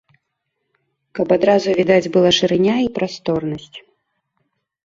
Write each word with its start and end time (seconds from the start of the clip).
Каб 1.19 1.27
адразу 1.37 1.75
відаць 1.79 2.11
была 2.15 2.31
шырыня 2.39 2.75
і 2.87 2.91
прасторнасць. 2.97 3.77